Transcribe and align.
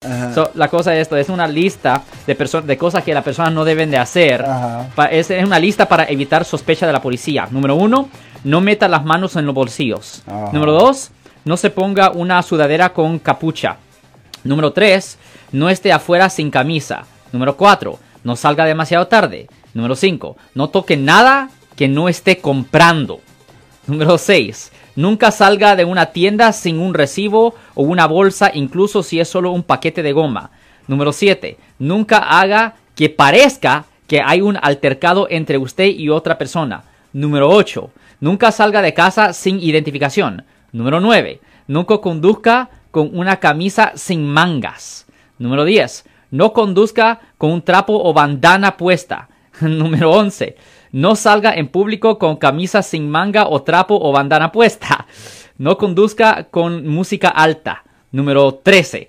So, 0.00 0.52
la 0.54 0.68
cosa 0.68 0.94
es 0.94 1.02
esto, 1.02 1.16
es 1.16 1.28
una 1.28 1.48
lista 1.48 2.04
de, 2.24 2.36
de 2.36 2.78
cosas 2.78 3.02
que 3.02 3.12
las 3.12 3.24
personas 3.24 3.52
no 3.52 3.64
deben 3.64 3.90
de 3.90 3.98
hacer. 3.98 4.44
Es, 5.10 5.28
una 5.30 5.58
lista 5.58 5.88
para 5.88 6.04
evitar 6.04 6.44
sospecha 6.44 6.86
de 6.86 6.92
la 6.92 7.02
policía. 7.02 7.48
Número 7.50 7.74
uno, 7.74 8.08
no 8.44 8.60
meta 8.60 8.86
las 8.86 9.04
manos 9.04 9.34
en 9.34 9.44
los 9.44 9.56
bolsillos. 9.56 10.22
Número 10.52 10.70
dos, 10.70 11.10
no 11.44 11.56
se 11.56 11.70
ponga 11.70 12.12
una 12.12 12.40
sudadera 12.44 12.92
con 12.92 13.18
capucha. 13.18 13.78
Número 14.44 14.72
tres, 14.72 15.18
no 15.50 15.68
esté 15.68 15.90
afuera 15.90 16.30
sin 16.30 16.52
camisa. 16.52 17.02
Número 17.32 17.56
cuatro, 17.56 17.98
no 18.22 18.36
salga 18.36 18.66
demasiado 18.66 19.08
tarde. 19.08 19.48
Número 19.74 19.96
cinco, 19.96 20.36
no 20.54 20.68
toque 20.68 20.96
nada 20.96 21.50
que 21.74 21.88
no 21.88 22.08
esté 22.08 22.38
comprando. 22.38 23.20
Número 23.88 24.16
seis, 24.16 24.70
Nunca 24.98 25.30
salga 25.30 25.76
de 25.76 25.84
una 25.84 26.06
tienda 26.06 26.52
sin 26.52 26.80
un 26.80 26.92
recibo 26.92 27.54
o 27.76 27.84
una 27.84 28.08
bolsa, 28.08 28.50
incluso 28.52 29.04
si 29.04 29.20
es 29.20 29.28
solo 29.28 29.52
un 29.52 29.62
paquete 29.62 30.02
de 30.02 30.12
goma. 30.12 30.50
Número 30.88 31.12
7. 31.12 31.56
Nunca 31.78 32.18
haga 32.18 32.74
que 32.96 33.08
parezca 33.08 33.84
que 34.08 34.20
hay 34.20 34.40
un 34.40 34.58
altercado 34.60 35.28
entre 35.30 35.56
usted 35.56 35.84
y 35.84 36.08
otra 36.08 36.36
persona. 36.36 36.82
Número 37.12 37.48
8. 37.48 37.88
Nunca 38.18 38.50
salga 38.50 38.82
de 38.82 38.92
casa 38.92 39.32
sin 39.34 39.60
identificación. 39.60 40.44
Número 40.72 40.98
9. 40.98 41.40
Nunca 41.68 41.98
conduzca 41.98 42.68
con 42.90 43.16
una 43.16 43.36
camisa 43.36 43.92
sin 43.94 44.26
mangas. 44.26 45.06
Número 45.38 45.64
10. 45.64 46.06
No 46.32 46.52
conduzca 46.52 47.20
con 47.38 47.52
un 47.52 47.62
trapo 47.62 48.02
o 48.02 48.12
bandana 48.12 48.76
puesta. 48.76 49.28
Número 49.66 50.10
11. 50.12 50.56
No 50.92 51.16
salga 51.16 51.54
en 51.54 51.68
público 51.68 52.18
con 52.18 52.36
camisa 52.36 52.82
sin 52.82 53.10
manga 53.10 53.48
o 53.48 53.62
trapo 53.62 53.98
o 54.00 54.12
bandana 54.12 54.52
puesta. 54.52 55.06
No 55.56 55.76
conduzca 55.76 56.44
con 56.50 56.86
música 56.86 57.28
alta. 57.28 57.84
Número 58.10 58.54
13. 58.54 59.08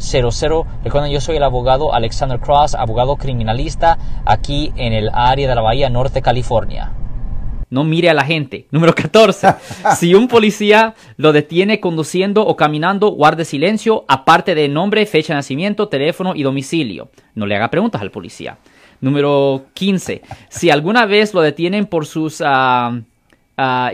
1-800-530-1800. 0.00 0.66
Recuerden, 0.84 1.12
yo 1.12 1.20
soy 1.20 1.36
el 1.36 1.42
abogado 1.42 1.94
Alexander 1.94 2.40
Cross, 2.40 2.74
abogado 2.74 3.16
criminalista 3.16 3.98
aquí 4.24 4.72
en 4.76 4.92
el 4.92 5.10
área 5.12 5.48
de 5.48 5.54
la 5.54 5.62
Bahía 5.62 5.88
Norte, 5.88 6.22
California 6.22 6.92
no 7.70 7.84
mire 7.84 8.10
a 8.10 8.14
la 8.14 8.24
gente. 8.24 8.66
Número 8.70 8.94
14. 8.94 9.54
si 9.96 10.14
un 10.14 10.28
policía 10.28 10.94
lo 11.16 11.32
detiene 11.32 11.80
conduciendo 11.80 12.46
o 12.46 12.56
caminando, 12.56 13.08
guarde 13.08 13.44
silencio, 13.44 14.04
aparte 14.08 14.54
de 14.54 14.68
nombre, 14.68 15.06
fecha 15.06 15.32
de 15.32 15.38
nacimiento, 15.38 15.88
teléfono 15.88 16.34
y 16.34 16.42
domicilio. 16.42 17.10
No 17.34 17.46
le 17.46 17.56
haga 17.56 17.70
preguntas 17.70 18.02
al 18.02 18.10
policía. 18.10 18.58
Número 19.00 19.66
15. 19.72 20.22
Si 20.50 20.68
alguna 20.68 21.06
vez 21.06 21.32
lo 21.32 21.40
detienen 21.40 21.86
por 21.86 22.04
sus, 22.04 22.42
uh, 22.42 23.00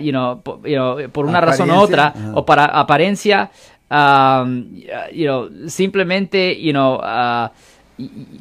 you 0.00 0.10
know, 0.10 0.42
por, 0.42 1.26
una 1.26 1.40
razón 1.40 1.70
u 1.70 1.78
otra, 1.78 2.12
o 2.34 2.44
para 2.44 2.64
apariencia, 2.64 3.50
you 3.90 5.24
know, 5.24 5.48
simplemente, 5.68 6.60
you 6.60 6.72
know, 6.72 7.00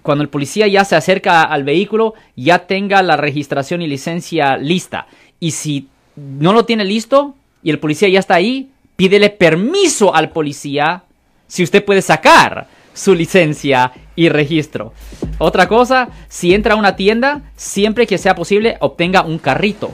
cuando 0.02 0.24
el 0.24 0.30
policía 0.30 0.68
ya 0.68 0.84
se 0.86 0.96
acerca 0.96 1.44
al 1.44 1.64
vehículo, 1.64 2.14
ya 2.36 2.68
tenga 2.68 3.02
la 3.02 3.18
registración 3.18 3.82
y 3.82 3.88
licencia 3.88 4.58
lista. 4.58 5.08
Y 5.40 5.52
si 5.52 5.88
no 6.16 6.54
lo 6.54 6.66
tiene 6.66 6.86
listo 6.86 7.36
y 7.64 7.70
el 7.70 7.80
policía 7.80 8.10
ya 8.10 8.20
está 8.20 8.36
ahí, 8.36 8.70
pídele 8.96 9.30
permiso 9.30 10.14
al 10.16 10.30
policía 10.30 11.04
si 11.48 11.64
usted 11.64 11.84
puede 11.84 12.02
sacar 12.02 12.68
su 12.94 13.14
licencia 13.14 13.92
y 14.16 14.30
registro. 14.30 14.94
Otra 15.38 15.68
cosa, 15.68 16.10
si 16.30 16.54
entra 16.54 16.74
a 16.74 16.78
una 16.78 16.96
tienda, 16.96 17.52
siempre 17.56 18.08
que 18.08 18.18
sea 18.18 18.36
posible, 18.36 18.78
obtenga 18.80 19.22
un 19.22 19.38
carrito. 19.38 19.92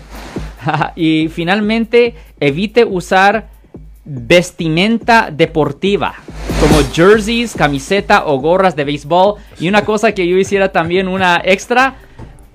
y 0.95 1.27
finalmente, 1.29 2.15
evite 2.39 2.85
usar 2.85 3.49
vestimenta 4.03 5.29
deportiva 5.31 6.15
como 6.61 6.83
jerseys, 6.93 7.55
camiseta 7.55 8.25
o 8.25 8.39
gorras 8.39 8.75
de 8.75 8.83
béisbol. 8.83 9.35
Y 9.59 9.67
una 9.67 9.83
cosa 9.83 10.11
que 10.11 10.27
yo 10.27 10.37
hiciera 10.37 10.71
también 10.71 11.07
una 11.07 11.41
extra, 11.43 11.95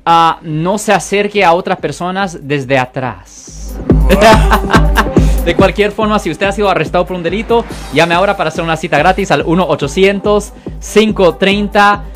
uh, 0.06 0.34
no 0.42 0.78
se 0.78 0.92
acerque 0.92 1.44
a 1.44 1.52
otras 1.52 1.78
personas 1.78 2.38
desde 2.42 2.78
atrás. 2.78 3.76
De 5.44 5.54
cualquier 5.54 5.92
forma, 5.92 6.18
si 6.18 6.28
usted 6.28 6.46
ha 6.46 6.52
sido 6.52 6.68
arrestado 6.68 7.06
por 7.06 7.16
un 7.16 7.22
delito, 7.22 7.64
llame 7.92 8.14
ahora 8.14 8.36
para 8.36 8.48
hacer 8.48 8.64
una 8.64 8.76
cita 8.76 8.98
gratis 8.98 9.30
al 9.30 9.42